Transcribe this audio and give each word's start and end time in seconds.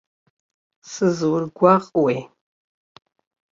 Сызургәаҟуеи. 0.91 2.19